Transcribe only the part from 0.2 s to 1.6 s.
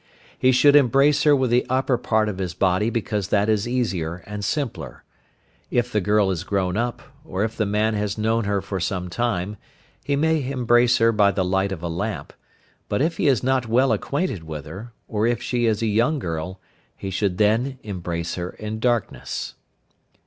He should embrace her with